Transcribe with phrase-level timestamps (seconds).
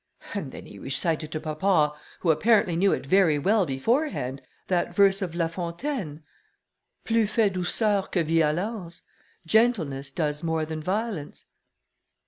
[0.33, 5.21] "And then he recited to papa, who apparently knew it very well beforehand, that verse
[5.21, 6.23] of La Fontaine
[7.05, 9.03] "Plus fait douceur que violence."
[9.45, 11.45] Gentleness does more than violence.